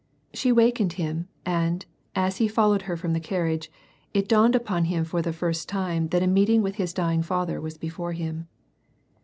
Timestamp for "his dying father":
6.77-7.61